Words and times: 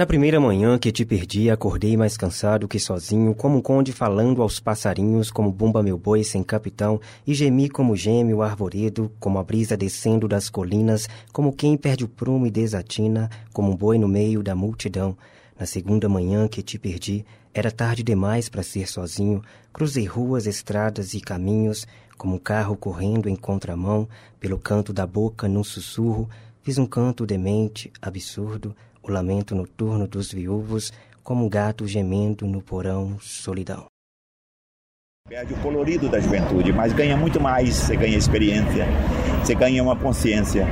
Na 0.00 0.06
primeira 0.06 0.40
manhã 0.40 0.78
que 0.78 0.90
te 0.90 1.04
perdi, 1.04 1.50
acordei 1.50 1.94
mais 1.94 2.16
cansado 2.16 2.66
que 2.66 2.80
sozinho, 2.80 3.34
como 3.34 3.58
um 3.58 3.60
conde 3.60 3.92
falando 3.92 4.40
aos 4.40 4.58
passarinhos, 4.58 5.30
como 5.30 5.52
bumba 5.52 5.82
meu 5.82 5.98
boi 5.98 6.24
sem 6.24 6.42
capitão, 6.42 6.98
e 7.26 7.34
gemi 7.34 7.68
como 7.68 7.94
geme 7.94 8.32
o 8.32 8.40
arvoredo, 8.40 9.12
como 9.20 9.38
a 9.38 9.44
brisa 9.44 9.76
descendo 9.76 10.26
das 10.26 10.48
colinas, 10.48 11.06
como 11.34 11.52
quem 11.52 11.76
perde 11.76 12.02
o 12.02 12.08
prumo 12.08 12.46
e 12.46 12.50
desatina, 12.50 13.28
como 13.52 13.72
um 13.72 13.76
boi 13.76 13.98
no 13.98 14.08
meio 14.08 14.42
da 14.42 14.54
multidão. 14.54 15.14
Na 15.58 15.66
segunda 15.66 16.08
manhã 16.08 16.48
que 16.48 16.62
te 16.62 16.78
perdi, 16.78 17.22
era 17.52 17.70
tarde 17.70 18.02
demais 18.02 18.48
para 18.48 18.62
ser 18.62 18.88
sozinho, 18.88 19.42
cruzei 19.70 20.06
ruas, 20.06 20.46
estradas 20.46 21.12
e 21.12 21.20
caminhos, 21.20 21.86
como 22.16 22.36
um 22.36 22.38
carro 22.38 22.74
correndo 22.74 23.28
em 23.28 23.36
contramão, 23.36 24.08
pelo 24.40 24.58
canto 24.58 24.94
da 24.94 25.06
boca 25.06 25.46
num 25.46 25.62
sussurro, 25.62 26.26
fiz 26.62 26.78
um 26.78 26.86
canto 26.86 27.26
demente, 27.26 27.92
absurdo, 28.00 28.74
o 29.10 29.12
lamento 29.12 29.54
noturno 29.54 30.06
dos 30.06 30.32
viúvos, 30.32 30.92
como 31.22 31.44
um 31.44 31.48
gato 31.48 31.86
gemendo 31.86 32.46
no 32.46 32.62
porão, 32.62 33.18
solidão. 33.20 33.86
Perde 35.28 35.52
o 35.52 35.56
colorido 35.58 36.08
da 36.08 36.18
juventude, 36.18 36.72
mas 36.72 36.92
ganha 36.92 37.16
muito 37.16 37.40
mais. 37.40 37.74
Você 37.74 37.96
ganha 37.96 38.16
experiência, 38.16 38.86
você 39.42 39.54
ganha 39.54 39.82
uma 39.82 39.96
consciência 39.96 40.66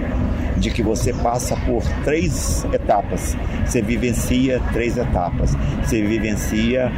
de 0.58 0.70
que 0.70 0.82
você 0.82 1.12
passa 1.12 1.56
por 1.56 1.82
três 2.04 2.64
etapas. 2.72 3.36
Você 3.64 3.80
vivencia 3.80 4.60
três 4.72 4.96
etapas. 4.96 5.56
Você 5.82 6.02
vivencia 6.02 6.90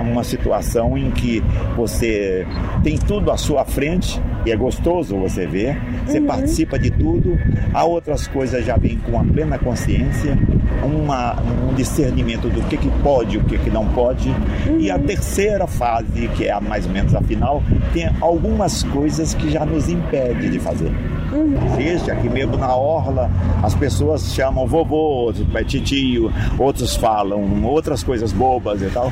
uma 0.00 0.24
situação 0.24 0.96
em 0.96 1.10
que 1.10 1.42
você 1.76 2.46
tem 2.82 2.96
tudo 2.96 3.30
à 3.30 3.36
sua 3.36 3.64
frente 3.64 4.20
e 4.44 4.50
é 4.50 4.56
gostoso 4.56 5.16
você 5.16 5.46
ver. 5.46 5.80
Você 6.06 6.18
uhum. 6.18 6.26
participa 6.26 6.78
de 6.78 6.90
tudo. 6.90 7.38
Há 7.72 7.84
outras 7.84 8.26
coisas 8.26 8.64
já 8.64 8.76
vêm 8.76 8.98
com 8.98 9.18
a 9.18 9.24
plena 9.24 9.58
consciência, 9.58 10.36
uma, 10.82 11.36
um 11.40 11.74
discernimento 11.74 12.48
do 12.48 12.62
que, 12.68 12.76
que 12.76 12.90
pode 13.02 13.36
e 13.36 13.38
o 13.38 13.44
que, 13.44 13.58
que 13.58 13.70
não 13.70 13.86
pode. 13.88 14.28
Uhum. 14.28 14.80
E 14.80 14.90
a 14.90 14.96
uhum. 14.96 15.02
terceira 15.02 15.66
fase, 15.66 16.28
que 16.36 16.46
é 16.46 16.52
a 16.52 16.60
mais 16.60 16.86
ou 16.86 16.92
menos 16.92 17.14
a 17.14 17.22
final, 17.22 17.62
tem 17.92 18.10
algumas 18.20 18.82
coisas 18.84 19.34
que 19.34 19.50
já 19.50 19.64
nos 19.64 19.88
impede 19.88 20.50
de 20.50 20.58
fazer. 20.58 20.92
Uhum. 21.32 21.80
Existe 21.80 22.10
aqui 22.10 22.28
mesmo 22.28 22.56
na 22.56 22.74
orla, 22.76 23.30
as 23.62 23.74
pessoas 23.74 24.34
chamam 24.34 24.66
vovô, 24.66 25.32
titio, 25.66 26.30
outros 26.58 26.94
falam 26.94 27.64
outras 27.64 28.02
coisas 28.02 28.32
bobas 28.32 28.82
e 28.82 28.90
tal. 28.90 29.10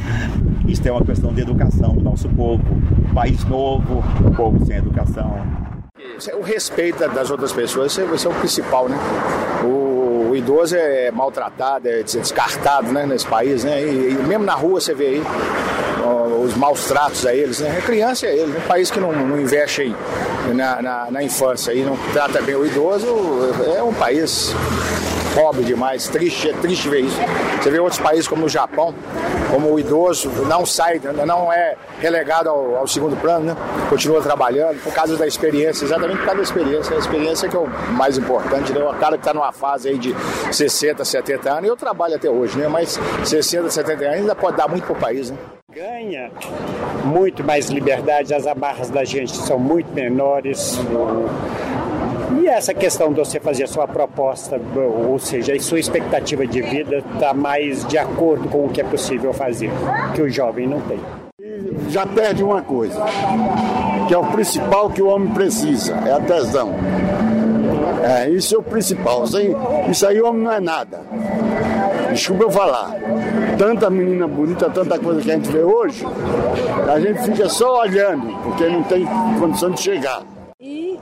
Isso 0.68 0.86
é 0.86 0.92
uma 0.92 1.04
questão 1.04 1.32
de 1.32 1.40
educação 1.40 1.94
do 1.94 2.02
nosso 2.02 2.28
povo. 2.28 2.62
País 3.14 3.44
novo, 3.44 4.04
povo 4.36 4.64
sem 4.64 4.76
educação. 4.76 5.34
O 6.38 6.42
respeito 6.42 6.98
das 7.08 7.30
outras 7.30 7.52
pessoas, 7.52 7.96
esse 7.96 8.26
é 8.26 8.30
o 8.30 8.34
principal, 8.34 8.88
né? 8.88 8.96
O, 9.64 10.30
o 10.30 10.36
idoso 10.36 10.76
é 10.76 11.10
maltratado, 11.10 11.88
é 11.88 12.02
descartado 12.02 12.92
né, 12.92 13.06
nesse 13.06 13.26
país, 13.26 13.64
né? 13.64 13.82
E, 13.82 14.12
e 14.12 14.14
mesmo 14.26 14.44
na 14.44 14.54
rua 14.54 14.80
você 14.80 14.94
vê 14.94 15.06
aí 15.06 15.22
os 16.10 16.54
maus 16.54 16.84
tratos 16.86 17.26
a 17.26 17.34
eles, 17.34 17.60
né? 17.60 17.76
A 17.78 17.82
criança 17.82 18.26
é 18.26 18.36
ele, 18.36 18.56
um 18.56 18.68
país 18.68 18.90
que 18.90 19.00
não, 19.00 19.12
não 19.12 19.40
investe 19.40 19.94
na, 20.54 20.82
na, 20.82 21.10
na 21.10 21.22
infância 21.22 21.72
e 21.72 21.82
não 21.82 21.96
trata 22.12 22.40
bem 22.42 22.54
o 22.54 22.66
idoso, 22.66 23.06
é 23.76 23.82
um 23.82 23.94
país 23.94 24.54
pobre 25.34 25.62
demais, 25.64 26.08
triste, 26.08 26.50
é 26.50 26.52
triste 26.52 26.88
ver 26.88 27.00
isso. 27.00 27.16
Você 27.60 27.70
vê 27.70 27.78
outros 27.78 28.00
países 28.00 28.26
como 28.26 28.46
o 28.46 28.48
Japão, 28.48 28.94
como 29.50 29.72
o 29.72 29.78
idoso 29.78 30.30
não 30.46 30.66
sai, 30.66 31.00
não 31.26 31.52
é 31.52 31.76
relegado 32.00 32.48
ao, 32.48 32.76
ao, 32.76 32.86
segundo 32.86 33.16
plano, 33.16 33.46
né? 33.46 33.56
continua 33.88 34.20
trabalhando 34.20 34.82
por 34.82 34.92
causa 34.92 35.16
da 35.16 35.26
experiência, 35.26 35.84
exatamente 35.84 36.18
por 36.18 36.26
causa 36.26 36.36
da 36.38 36.42
experiência. 36.42 36.96
A 36.96 36.98
experiência 36.98 37.48
que 37.48 37.56
é 37.56 37.58
o 37.58 37.68
mais 37.92 38.18
importante, 38.18 38.72
né? 38.72 38.82
O 38.82 38.94
cara 38.94 39.16
que 39.16 39.22
está 39.22 39.34
numa 39.34 39.52
fase 39.52 39.88
aí 39.88 39.98
de 39.98 40.14
60, 40.50 41.04
70 41.04 41.50
anos, 41.50 41.68
eu 41.68 41.76
trabalho 41.76 42.16
até 42.16 42.28
hoje, 42.28 42.58
né? 42.58 42.68
Mas 42.68 42.98
60, 43.24 43.70
70 43.70 44.04
anos 44.04 44.16
ainda 44.16 44.34
pode 44.34 44.56
dar 44.56 44.68
muito 44.68 44.84
para 44.84 44.92
o 44.92 44.96
país, 44.96 45.30
né? 45.30 45.36
Ganha 45.72 46.32
muito 47.04 47.44
mais 47.44 47.68
liberdade, 47.68 48.34
as 48.34 48.44
amarras 48.44 48.90
da 48.90 49.04
gente 49.04 49.36
são 49.36 49.56
muito 49.56 49.92
menores. 49.94 50.80
E 52.40 52.48
essa 52.48 52.74
questão 52.74 53.12
de 53.12 53.20
você 53.20 53.38
fazer 53.38 53.64
a 53.64 53.66
sua 53.68 53.86
proposta, 53.86 54.60
ou 55.06 55.16
seja, 55.20 55.54
a 55.54 55.60
sua 55.60 55.78
expectativa 55.78 56.44
de 56.44 56.60
vida 56.60 57.04
está 57.14 57.32
mais 57.32 57.84
de 57.86 57.96
acordo 57.96 58.48
com 58.48 58.66
o 58.66 58.68
que 58.68 58.80
é 58.80 58.84
possível 58.84 59.32
fazer, 59.32 59.70
que 60.12 60.22
o 60.22 60.28
jovem 60.28 60.66
não 60.66 60.80
tem. 60.80 60.98
Já 61.88 62.04
perde 62.04 62.42
uma 62.42 62.62
coisa, 62.62 63.04
que 64.08 64.14
é 64.14 64.18
o 64.18 64.26
principal 64.26 64.90
que 64.90 65.00
o 65.00 65.06
homem 65.06 65.32
precisa, 65.32 65.94
é 66.04 66.12
a 66.12 66.20
tesão. 66.20 66.74
É, 68.02 68.28
isso 68.28 68.56
é 68.56 68.58
o 68.58 68.62
principal. 68.62 69.24
Sem, 69.26 69.54
isso 69.88 70.04
aí 70.04 70.20
o 70.20 70.26
homem 70.26 70.42
não 70.42 70.52
é 70.52 70.58
nada. 70.58 71.00
Desculpa 72.12 72.44
eu 72.44 72.50
falar. 72.50 72.94
Tanta 73.58 73.90
menina 73.90 74.26
bonita, 74.26 74.68
tanta 74.70 74.98
coisa 74.98 75.20
que 75.20 75.30
a 75.30 75.34
gente 75.34 75.50
vê 75.50 75.62
hoje, 75.62 76.06
a 76.90 76.98
gente 77.00 77.22
fica 77.22 77.48
só 77.48 77.80
olhando, 77.80 78.26
porque 78.42 78.68
não 78.68 78.82
tem 78.82 79.06
condição 79.38 79.70
de 79.70 79.80
chegar. 79.80 80.22
E 80.60 80.98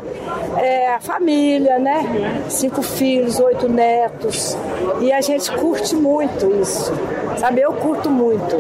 é, 0.57 0.95
a 0.95 1.01
família, 1.01 1.79
né? 1.79 2.45
Cinco 2.49 2.83
filhos, 2.83 3.41
oito 3.41 3.69
netos. 3.69 4.57
E 5.01 5.13
a 5.13 5.21
gente 5.21 5.51
curte 5.53 5.95
muito 5.95 6.47
isso. 6.61 6.93
Sabe, 7.39 7.61
eu 7.61 7.73
curto 7.73 8.11
muito, 8.11 8.57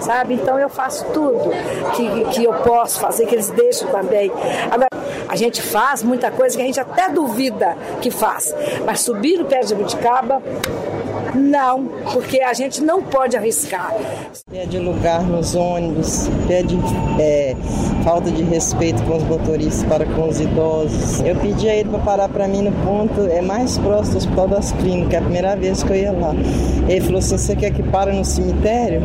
sabe? 0.00 0.34
Então 0.34 0.58
eu 0.58 0.68
faço 0.68 1.04
tudo 1.12 1.50
que, 1.94 2.24
que 2.32 2.44
eu 2.44 2.54
posso 2.54 2.98
fazer, 2.98 3.26
que 3.26 3.34
eles 3.34 3.50
deixam 3.50 3.88
também. 3.88 4.32
Agora, 4.70 4.88
a 5.32 5.36
gente 5.36 5.62
faz 5.62 6.02
muita 6.02 6.30
coisa 6.30 6.54
que 6.54 6.62
a 6.62 6.66
gente 6.66 6.78
até 6.78 7.08
duvida 7.08 7.74
que 8.02 8.10
faz. 8.10 8.54
Mas 8.84 9.00
subir 9.00 9.38
no 9.38 9.46
pé 9.46 9.60
de 9.60 9.74
Buticaba, 9.74 10.42
não, 11.34 11.86
porque 12.12 12.42
a 12.42 12.52
gente 12.52 12.82
não 12.82 13.02
pode 13.02 13.34
arriscar. 13.34 13.94
Pede 14.50 14.78
lugar 14.78 15.22
nos 15.22 15.54
ônibus, 15.54 16.28
pede 16.46 16.78
é, 17.18 17.56
falta 18.04 18.30
de 18.30 18.42
respeito 18.42 19.02
com 19.04 19.16
os 19.16 19.22
motoristas 19.22 19.82
para 19.88 20.04
com 20.04 20.28
os 20.28 20.38
idosos. 20.38 21.22
Eu 21.22 21.34
pedi 21.36 21.66
a 21.66 21.76
ele 21.76 21.88
para 21.88 22.00
parar 22.00 22.28
para 22.28 22.46
mim 22.46 22.60
no 22.60 22.72
ponto, 22.84 23.22
é 23.22 23.40
mais 23.40 23.78
próximo 23.78 24.12
do 24.12 24.18
Hospital 24.18 24.48
das 24.48 24.72
Clínicas, 24.72 25.14
é 25.14 25.16
a 25.16 25.22
primeira 25.22 25.56
vez 25.56 25.82
que 25.82 25.92
eu 25.92 25.96
ia 25.96 26.12
lá. 26.12 26.34
Ele 26.86 27.00
falou 27.00 27.20
assim: 27.20 27.38
você 27.38 27.56
quer 27.56 27.70
que 27.70 27.82
pare 27.82 28.12
no 28.12 28.22
cemitério? 28.22 29.00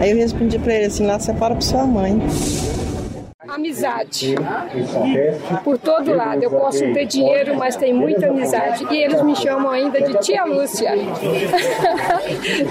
Aí 0.00 0.10
eu 0.10 0.16
respondi 0.16 0.58
para 0.58 0.74
ele 0.74 0.86
assim: 0.86 1.06
lá 1.06 1.16
você 1.16 1.32
para 1.32 1.54
para 1.54 1.60
sua 1.60 1.86
mãe 1.86 2.20
amizade. 3.54 4.34
Por 5.64 5.78
todo 5.78 6.14
lado. 6.14 6.42
Eu 6.42 6.50
posso 6.50 6.80
ter 6.92 7.04
dinheiro, 7.06 7.56
mas 7.56 7.76
tem 7.76 7.92
muita 7.92 8.28
amizade. 8.28 8.86
E 8.90 8.96
eles 9.02 9.22
me 9.22 9.34
chamam 9.36 9.70
ainda 9.70 10.00
de 10.00 10.18
tia 10.20 10.44
Lúcia. 10.44 10.92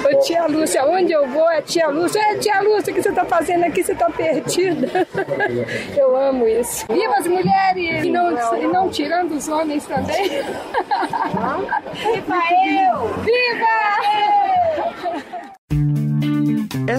Ô, 0.05 0.19
tia 0.19 0.45
Lúcia, 0.47 0.85
onde 0.85 1.11
eu 1.11 1.27
vou 1.27 1.49
é 1.49 1.61
tia 1.61 1.87
Lúcia. 1.87 2.19
É 2.19 2.35
tia 2.37 2.61
Lúcia, 2.61 2.91
o 2.91 2.95
que 2.95 3.01
você 3.01 3.09
está 3.09 3.25
fazendo 3.25 3.63
aqui? 3.65 3.83
Você 3.83 3.91
está 3.93 4.09
perdida. 4.09 5.07
Eu 5.95 6.15
amo 6.15 6.47
isso. 6.47 6.85
Viva 6.91 7.15
as 7.17 7.27
mulheres! 7.27 8.05
E 8.05 8.09
não, 8.09 8.31
e 8.57 8.67
não 8.67 8.89
tirando 8.89 9.31
os 9.33 9.47
homens 9.47 9.85
também. 9.85 10.29
Viva 10.29 10.43
eu! 12.65 12.78